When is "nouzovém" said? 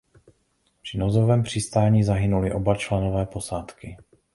0.97-1.43